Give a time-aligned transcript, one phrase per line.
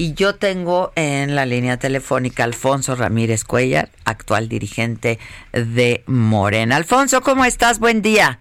[0.00, 5.18] Y yo tengo en la línea telefónica Alfonso Ramírez Cuellar, actual dirigente
[5.52, 6.76] de Morena.
[6.76, 7.78] Alfonso, ¿cómo estás?
[7.78, 8.38] Buen día.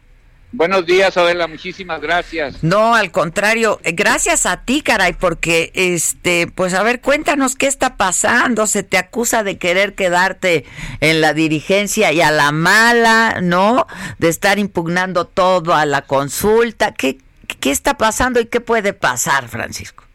[0.54, 2.64] Buenos días, Adela, muchísimas gracias.
[2.64, 7.68] No, al contrario, eh, gracias a ti, caray, porque este, pues a ver, cuéntanos qué
[7.68, 8.66] está pasando.
[8.66, 10.64] Se te acusa de querer quedarte
[11.02, 13.86] en la dirigencia y a la mala, ¿no?
[14.18, 16.94] De estar impugnando todo a la consulta.
[16.94, 17.18] ¿Qué,
[17.60, 20.06] qué está pasando y qué puede pasar, Francisco?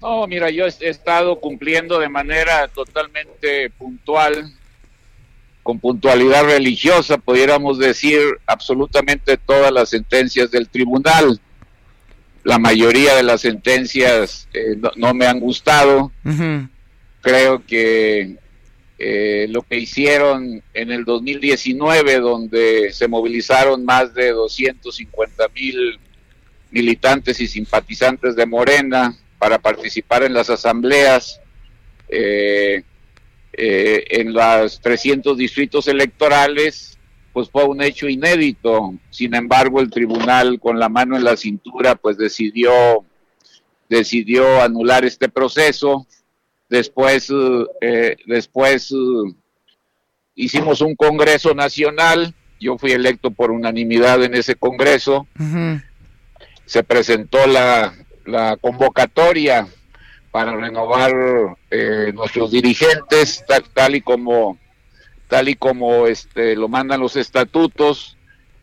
[0.00, 4.52] No, mira, yo he estado cumpliendo de manera totalmente puntual
[5.62, 11.40] con puntualidad religiosa, pudiéramos decir, absolutamente todas las sentencias del tribunal.
[12.42, 16.10] La mayoría de las sentencias eh, no, me han gustado.
[17.20, 18.36] Creo que
[18.98, 26.00] eh, lo que hicieron en el 2019, donde se movilizaron más de 250 mil
[26.70, 31.40] militantes y simpatizantes de Morena para participar en las asambleas,
[32.08, 32.82] eh,
[33.52, 36.98] eh, en los 300 distritos electorales,
[37.32, 38.94] pues fue un hecho inédito.
[39.10, 43.04] Sin embargo, el tribunal con la mano en la cintura, pues decidió,
[43.88, 46.06] decidió anular este proceso.
[46.68, 47.32] Después,
[47.80, 48.92] eh, después
[50.34, 52.34] hicimos un Congreso Nacional.
[52.60, 55.28] Yo fui electo por unanimidad en ese Congreso.
[56.64, 57.94] Se presentó la,
[58.28, 59.66] la convocatoria
[60.30, 61.12] para renovar
[61.70, 64.58] eh, nuestros dirigentes tal, y como
[65.28, 68.16] tal y como este lo mandan los estatutos.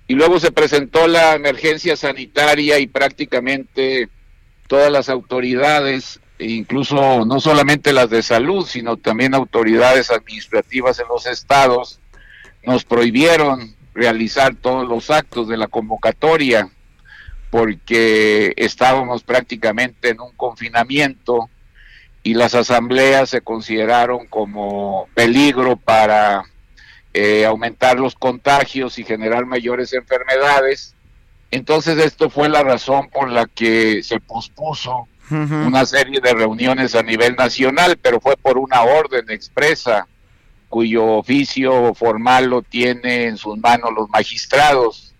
[0.08, 4.10] Y luego se presentó la emergencia sanitaria y prácticamente
[4.68, 11.28] todas las autoridades incluso no solamente las de salud sino también autoridades administrativas en los
[11.28, 12.02] estados
[12.66, 16.70] nos prohibieron realizar todos los actos de la convocatoria
[17.56, 21.50] porque estábamos prácticamente en un confinamiento
[22.22, 26.44] y las asambleas se consideraron como peligro para
[27.14, 30.96] eh, aumentar los contagios y generar mayores enfermedades.
[31.50, 37.04] Entonces esto fue la razón por la que se pospuso una serie de reuniones a
[37.04, 40.10] nivel nacional, pero fue por una orden expresa
[40.68, 45.15] cuyo oficio formal lo tiene en sus manos los magistrados.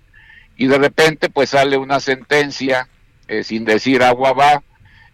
[0.58, 2.88] Y de repente pues sale una sentencia,
[3.28, 4.64] eh, sin decir agua va,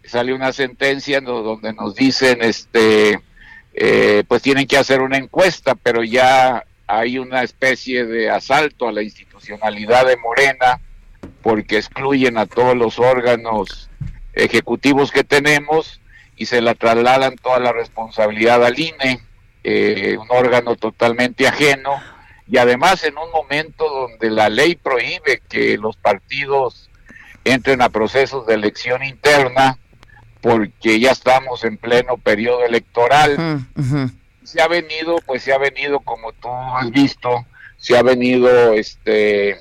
[0.04, 3.20] sale una sentencia donde nos dicen, este,
[3.74, 8.92] eh, pues tienen que hacer una encuesta, pero ya hay una especie de asalto a
[8.92, 10.80] la institucionalidad de Morena,
[11.42, 13.88] porque excluyen a todos los órganos
[14.34, 16.00] ejecutivos que tenemos
[16.36, 19.20] y se la trasladan toda la responsabilidad al INE,
[19.64, 22.00] eh, un órgano totalmente ajeno,
[22.52, 26.90] y además en un momento donde la ley prohíbe que los partidos
[27.44, 29.78] entren a procesos de elección interna,
[30.42, 33.66] porque ya estamos en pleno periodo electoral.
[34.44, 37.46] Se ha venido, pues se ha venido, como tú has visto,
[37.78, 39.58] se ha venido este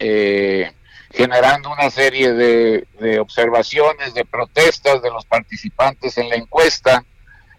[0.00, 0.72] eh,
[1.12, 7.04] generando una serie de, de, observaciones, de protestas de los participantes en la encuesta,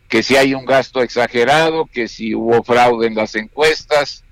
[0.09, 4.25] que si hay un gasto exagerado, que si hubo fraude en las encuestas,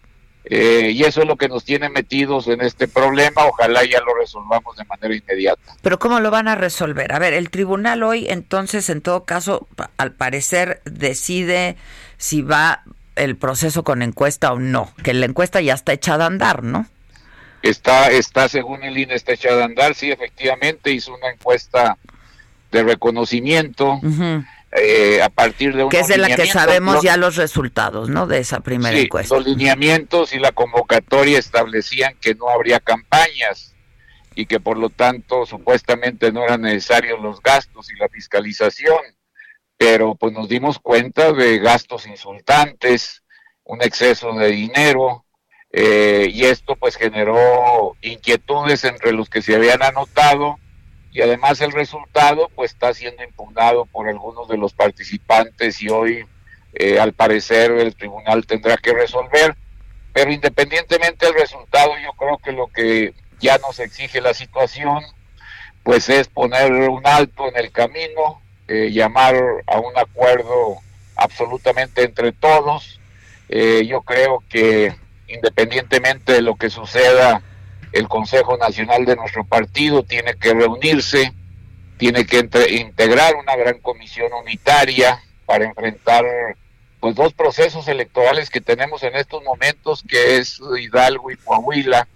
[0.46, 3.46] eh, y eso es lo que nos tiene metidos en este problema.
[3.46, 5.76] Ojalá ya lo resolvamos de manera inmediata.
[5.82, 7.14] Pero ¿cómo lo van a resolver?
[7.14, 11.78] A ver, el tribunal hoy entonces, en todo caso, al parecer decide
[12.18, 12.84] si va
[13.16, 14.92] el proceso con encuesta o no.
[15.04, 16.88] Que la encuesta ya está echada a andar, ¿no?
[17.62, 19.94] Está, está según el INE, está echada a andar.
[19.94, 21.98] Sí, efectivamente, hizo una encuesta
[22.72, 24.00] de reconocimiento.
[24.74, 28.26] Eh, a partir de un que es de la que sabemos ya los resultados, ¿no?
[28.26, 29.36] De esa primera sí, encuesta.
[29.36, 33.76] Los lineamientos y la convocatoria establecían que no habría campañas
[34.34, 39.02] y que por lo tanto supuestamente no eran necesarios los gastos y la fiscalización,
[39.78, 43.24] pero pues nos dimos cuenta de gastos insultantes,
[43.66, 45.26] un exceso de dinero,
[45.74, 50.58] eh, y esto pues generó inquietudes entre los que se habían anotado
[51.12, 56.26] y además el resultado pues está siendo impugnado por algunos de los participantes y hoy
[56.74, 59.56] eh, al parecer el tribunal tendrá que resolver.
[60.14, 65.04] Pero independientemente del resultado yo creo que lo que ya nos exige la situación
[65.84, 69.36] pues es poner un alto en el camino eh, llamar
[69.68, 70.78] a un acuerdo
[71.16, 73.00] absolutamente entre todos.
[73.50, 74.96] Eh, yo creo que
[75.28, 77.42] independientemente de lo que suceda
[77.92, 81.34] el Consejo Nacional de nuestro partido tiene que reunirse,
[81.98, 82.40] tiene que
[82.72, 86.26] integrar una gran comisión unitaria para enfrentar
[87.00, 92.08] pues dos procesos electorales que tenemos en estos momentos, que es Hidalgo y Coahuila,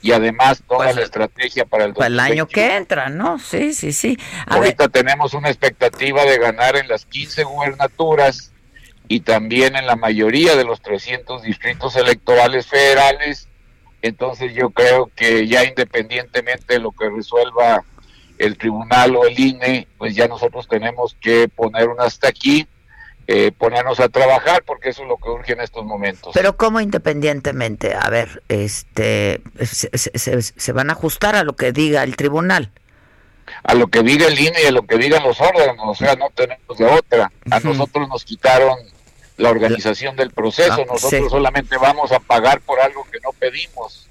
[0.00, 3.38] y además toda pues, la estrategia para el, para el año que entra, ¿no?
[3.38, 4.18] Sí, sí, sí.
[4.46, 8.52] Ahorita tenemos una expectativa de ganar en las 15 gubernaturas
[9.06, 13.48] y también en la mayoría de los 300 distritos electorales federales.
[14.02, 17.84] Entonces yo creo que ya independientemente de lo que resuelva
[18.38, 22.66] el tribunal o el INE, pues ya nosotros tenemos que poner un hasta aquí
[23.28, 26.32] eh, ponernos a trabajar porque eso es lo que urge en estos momentos.
[26.34, 32.16] Pero cómo independientemente, a ver, este, se, van a ajustar a lo que diga el
[32.16, 32.72] tribunal.
[33.62, 36.16] A lo que diga el INE y a lo que digan los órganos, o sea,
[36.16, 37.30] no tenemos de otra.
[37.50, 38.76] A nosotros nos quitaron
[39.36, 44.08] la organización del proceso, ah, nosotros solamente vamos a pagar por algo que no pedimos.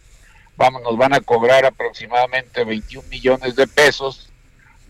[0.58, 4.30] Vamos, nos van a cobrar aproximadamente 21 millones de pesos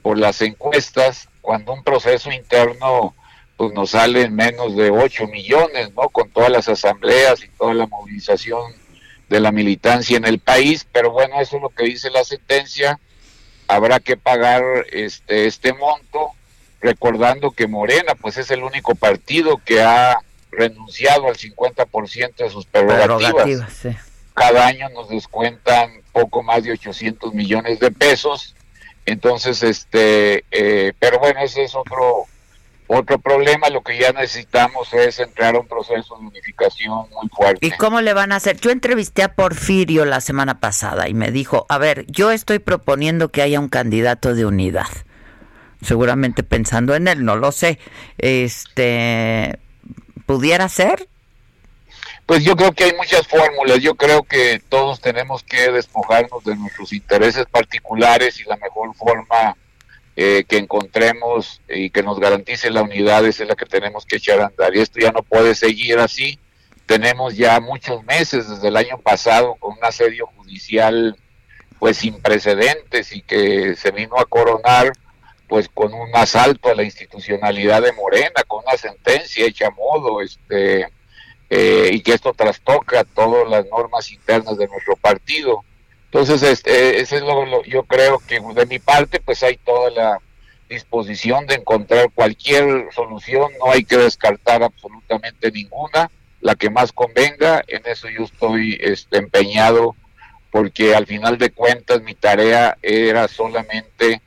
[0.01, 3.15] por las encuestas cuando un proceso interno
[3.57, 6.09] pues nos salen menos de 8 millones, ¿no?
[6.09, 8.73] Con todas las asambleas y toda la movilización
[9.29, 12.99] de la militancia en el país, pero bueno, eso es lo que dice la sentencia,
[13.67, 16.31] habrá que pagar este este monto,
[16.81, 20.17] recordando que Morena pues es el único partido que ha
[20.51, 23.87] renunciado al 50% de sus prerrogativas.
[24.33, 28.55] Cada año nos descuentan poco más de 800 millones de pesos.
[29.05, 32.27] Entonces, este, eh, pero bueno, ese es otro
[32.93, 37.65] otro problema, lo que ya necesitamos es entrar a un proceso de unificación muy fuerte.
[37.65, 38.59] ¿Y cómo le van a hacer?
[38.59, 43.29] Yo entrevisté a Porfirio la semana pasada y me dijo, a ver, yo estoy proponiendo
[43.29, 44.89] que haya un candidato de unidad.
[45.81, 47.79] Seguramente pensando en él, no lo sé.
[48.17, 49.59] Este,
[50.25, 51.07] ¿pudiera ser?
[52.25, 53.79] Pues yo creo que hay muchas fórmulas.
[53.79, 59.57] Yo creo que todos tenemos que despojarnos de nuestros intereses particulares y la mejor forma
[60.15, 64.39] eh, que encontremos y que nos garantice la unidad es la que tenemos que echar
[64.39, 64.75] a andar.
[64.75, 66.39] Y esto ya no puede seguir así.
[66.85, 71.17] Tenemos ya muchos meses desde el año pasado con un asedio judicial
[71.79, 74.91] pues sin precedentes y que se vino a coronar
[75.51, 80.21] pues con un asalto a la institucionalidad de Morena, con una sentencia hecha a modo,
[80.21, 80.87] este,
[81.49, 85.65] eh, y que esto trastoca todas las normas internas de nuestro partido.
[86.05, 90.19] Entonces, este, ese es lo, yo creo que de mi parte, pues hay toda la
[90.69, 96.09] disposición de encontrar cualquier solución, no hay que descartar absolutamente ninguna,
[96.39, 99.97] la que más convenga, en eso yo estoy este, empeñado,
[100.49, 104.21] porque al final de cuentas mi tarea era solamente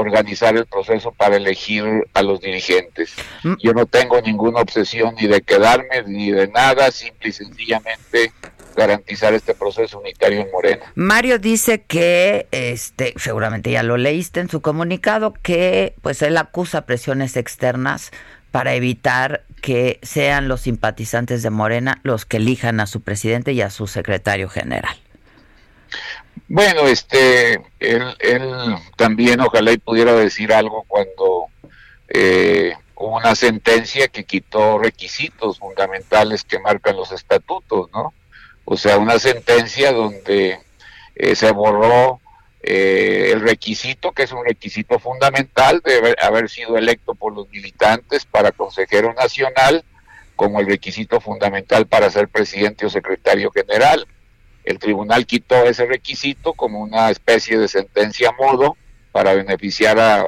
[0.00, 3.14] organizar el proceso para elegir a los dirigentes.
[3.42, 3.54] Mm.
[3.62, 8.32] Yo no tengo ninguna obsesión ni de quedarme ni de nada, simple y sencillamente
[8.76, 10.84] garantizar este proceso unitario en Morena.
[10.94, 16.86] Mario dice que, este, seguramente ya lo leíste en su comunicado, que pues él acusa
[16.86, 18.10] presiones externas
[18.50, 23.60] para evitar que sean los simpatizantes de Morena los que elijan a su presidente y
[23.60, 24.96] a su secretario general.
[26.48, 31.46] Bueno, este, él, también ojalá y pudiera decir algo cuando
[32.08, 38.12] eh, hubo una sentencia que quitó requisitos fundamentales que marcan los estatutos, ¿no?
[38.64, 40.60] o sea, una sentencia donde
[41.16, 42.20] eh, se borró
[42.62, 48.26] eh, el requisito, que es un requisito fundamental de haber, sido electo por los militantes
[48.26, 49.84] para consejero nacional,
[50.36, 54.06] como el requisito fundamental para ser presidente o secretario general.
[54.64, 58.76] El tribunal quitó ese requisito como una especie de sentencia modo
[59.12, 60.24] para beneficiar a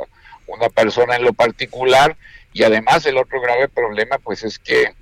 [0.46, 2.16] una persona en lo particular
[2.52, 4.94] y además el otro grave problema pues es que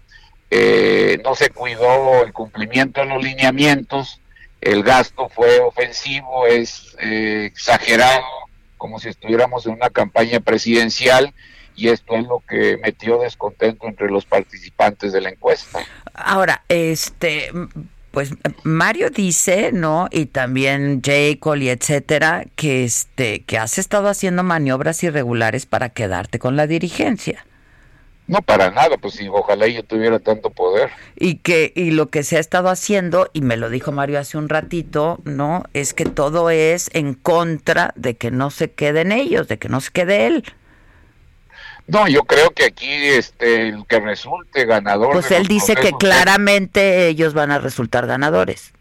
[0.50, 4.21] eh, no se cuidó el cumplimiento de los lineamientos,
[4.61, 8.25] el gasto fue ofensivo, es eh, exagerado,
[8.76, 11.33] como si estuviéramos en una campaña presidencial
[11.76, 15.81] y esto es lo que metió descontento entre los participantes de la encuesta.
[16.12, 17.50] Ahora, este
[18.11, 18.33] pues
[18.64, 20.09] Mario dice, ¿no?
[20.11, 26.38] Y también Jacob y etcétera, que este que has estado haciendo maniobras irregulares para quedarte
[26.38, 27.45] con la dirigencia.
[28.31, 30.90] No, para nada, pues si ojalá yo tuviera tanto poder.
[31.17, 34.38] Y que y lo que se ha estado haciendo, y me lo dijo Mario hace
[34.38, 35.64] un ratito, ¿no?
[35.75, 39.81] Es que todo es en contra de que no se queden ellos, de que no
[39.81, 40.45] se quede él.
[41.90, 45.12] No, yo creo que aquí este el que resulte ganador.
[45.12, 48.73] Pues él dice que claramente ellos van a resultar ganadores.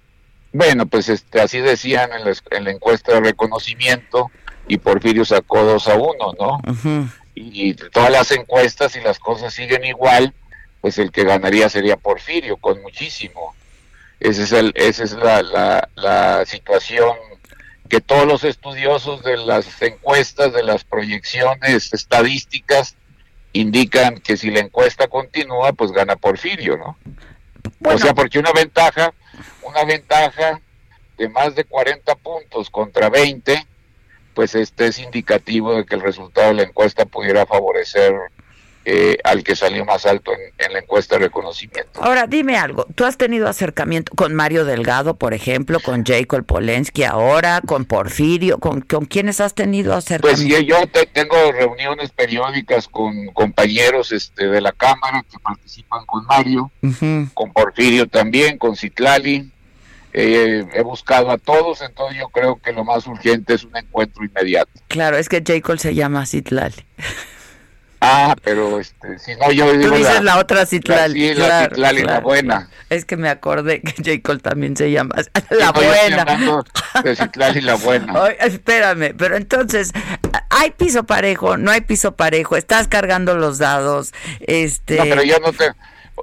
[0.52, 4.32] Bueno, pues este, así decían en la, en la encuesta de reconocimiento
[4.68, 6.62] y Porfirio sacó dos a uno, ¿no?
[7.36, 10.34] y todas las encuestas, y las cosas siguen igual,
[10.82, 13.56] pues el que ganaría sería Porfirio, con muchísimo.
[14.20, 17.16] Esa es, el, esa es la, la, situación
[17.88, 22.96] que todos los estudiosos de las encuestas, de las proyecciones estadísticas,
[23.54, 26.98] indican que si la encuesta continúa, pues gana Porfirio, ¿no?
[27.84, 29.14] O sea, porque una ventaja,
[29.64, 30.62] una ventaja
[31.18, 33.66] de más de 40 puntos contra 20,
[34.34, 38.14] pues este es indicativo de que el resultado de la encuesta pudiera favorecer
[38.86, 42.02] eh, al que salió más alto en, la encuesta de reconocimiento.
[42.02, 47.04] Ahora, dime algo, ¿tú has tenido acercamiento con Mario Delgado, por ejemplo, con Jacob Polensky
[47.04, 50.48] ahora, con Porfirio, con, con quiénes has tenido acercamiento?
[50.48, 50.78] Pues sí, yo
[51.14, 56.72] tengo reuniones periódicas con compañeros este, de la Cámara que participan con Mario,
[57.34, 59.52] con Porfirio también, con Citlali,
[60.14, 64.26] eh, he buscado a todos, entonces yo creo que lo más urgente es un encuentro
[64.26, 64.72] inmediato.
[64.88, 66.86] Claro, es que Jacob se llama Citlali.
[68.02, 71.34] Ah, pero este, si no yo digo Tú dices la, otra Citlali.
[71.34, 72.70] La, sí, buena.
[72.90, 74.22] Es que me acordé que J.
[74.24, 75.16] Cole también se llama
[75.50, 76.64] la buena.
[77.04, 78.28] de Citlali la buena.
[78.40, 79.92] espérame, pero entonces,
[80.50, 81.58] ¿hay piso parejo?
[81.58, 82.56] ¿No hay piso parejo?
[82.56, 84.14] ¿Estás cargando los dados?
[84.40, 84.96] Este...
[84.96, 85.72] No, pero yo no te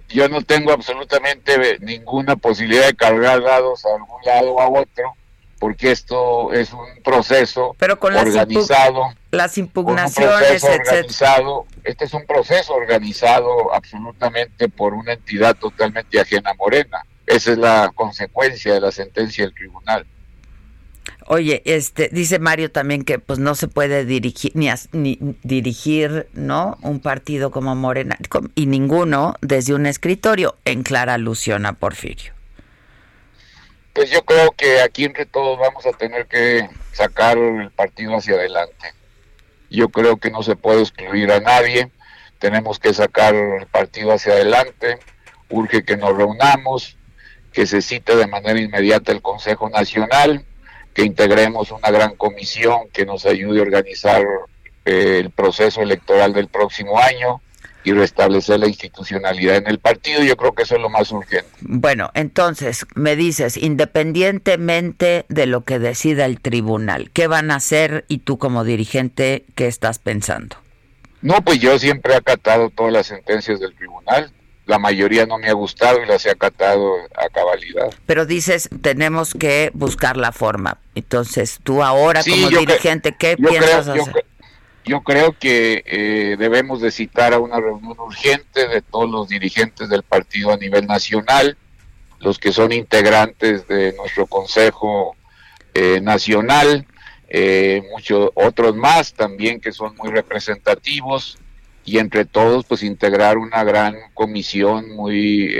[0.08, 5.16] yo no tengo absolutamente ninguna posibilidad de cargar dados a algún lado o a otro
[5.58, 9.14] porque esto es un proceso Pero con organizado.
[9.30, 11.66] Las, impugnaciones, organizado.
[11.84, 17.04] Este es un proceso organizado absolutamente por una entidad totalmente ajena a Morena.
[17.26, 20.06] Esa es la consecuencia de la sentencia del tribunal.
[21.28, 26.78] Oye, este dice Mario también que pues no se puede dirigir ni, ni dirigir, ¿no?
[26.82, 28.16] Un partido como Morena
[28.54, 32.35] y ninguno desde un escritorio en clara alusión a Porfirio
[33.96, 38.34] pues yo creo que aquí entre todos vamos a tener que sacar el partido hacia
[38.34, 38.92] adelante.
[39.70, 41.90] Yo creo que no se puede excluir a nadie,
[42.38, 44.98] tenemos que sacar el partido hacia adelante,
[45.48, 46.98] urge que nos reunamos,
[47.54, 50.44] que se cite de manera inmediata el Consejo Nacional,
[50.92, 54.22] que integremos una gran comisión que nos ayude a organizar
[54.84, 57.40] eh, el proceso electoral del próximo año,
[57.86, 60.20] y restablecer la institucionalidad en el partido.
[60.24, 61.48] Yo creo que eso es lo más urgente.
[61.60, 68.04] Bueno, entonces me dices, independientemente de lo que decida el tribunal, ¿qué van a hacer
[68.08, 70.56] y tú como dirigente, qué estás pensando?
[71.22, 74.32] No, pues yo siempre he acatado todas las sentencias del tribunal.
[74.66, 77.94] La mayoría no me ha gustado y las he acatado a cabalidad.
[78.04, 80.78] Pero dices, tenemos que buscar la forma.
[80.96, 84.24] Entonces, tú ahora como dirigente, ¿qué piensas hacer?
[84.86, 89.88] Yo creo que eh, debemos de citar a una reunión urgente de todos los dirigentes
[89.88, 91.56] del partido a nivel nacional,
[92.20, 95.16] los que son integrantes de nuestro Consejo
[95.74, 96.86] eh, Nacional,
[97.28, 101.36] eh, muchos otros más también que son muy representativos
[101.84, 105.52] y entre todos pues integrar una gran comisión muy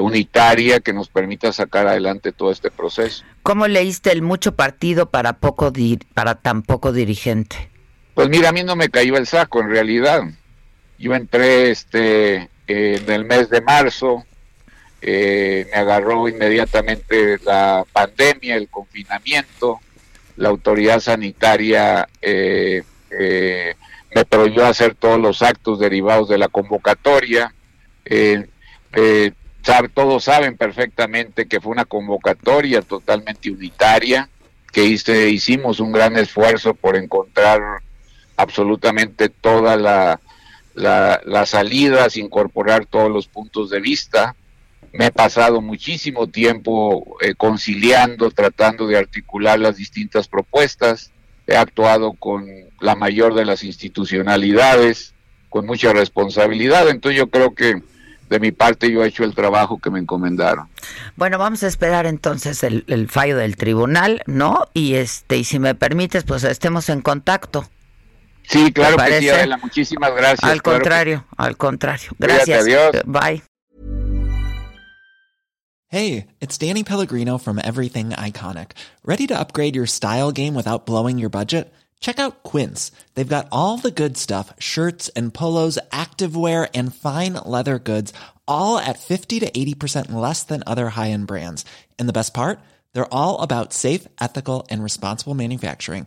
[0.00, 3.24] unitaria que nos permita sacar adelante todo este proceso.
[3.42, 5.72] ¿Cómo leíste el mucho partido para poco
[6.14, 7.70] para tan poco dirigente?
[8.18, 10.24] Pues mira, a mí no me cayó el saco en realidad.
[10.98, 14.24] Yo entré este en el mes de marzo,
[15.00, 19.78] eh, me agarró inmediatamente la pandemia, el confinamiento,
[20.36, 22.82] la autoridad sanitaria eh,
[23.16, 23.76] eh,
[24.12, 27.54] me prohibió hacer todos los actos derivados de la convocatoria.
[29.94, 34.28] todos saben perfectamente que fue una convocatoria totalmente unitaria,
[34.72, 37.60] que hice, hicimos un gran esfuerzo por encontrar
[38.38, 40.20] absolutamente todas la,
[40.74, 44.36] las salidas, incorporar todos los puntos de vista.
[44.92, 51.10] Me he pasado muchísimo tiempo eh, conciliando, tratando de articular las distintas propuestas.
[51.46, 52.46] He actuado con
[52.80, 55.14] la mayor de las institucionalidades,
[55.50, 56.88] con mucha responsabilidad.
[56.88, 57.82] Entonces yo creo que
[58.30, 60.68] de mi parte yo he hecho el trabajo que me encomendaron.
[61.16, 64.68] Bueno, vamos a esperar entonces el, el fallo del tribunal, ¿no?
[64.74, 67.68] Y este, y si me permites, pues estemos en contacto.
[68.48, 69.58] Sí, claro que sí, Adela.
[69.58, 70.50] Muchísimas gracias.
[70.50, 72.10] Al contrario, al contrario.
[72.18, 72.64] Gracias.
[72.64, 72.94] Adiós.
[72.94, 73.42] Eh, bye.
[75.90, 78.72] Hey, it's Danny Pellegrino from Everything Iconic.
[79.04, 81.72] Ready to upgrade your style game without blowing your budget?
[82.00, 82.92] Check out Quince.
[83.14, 88.12] They've got all the good stuff shirts and polos, activewear, and fine leather goods,
[88.46, 91.64] all at 50 to 80% less than other high end brands.
[91.98, 92.60] And the best part?
[92.92, 96.06] They're all about safe, ethical, and responsible manufacturing.